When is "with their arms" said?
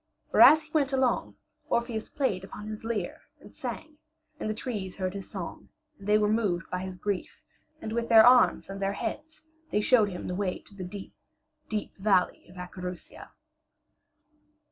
7.93-8.67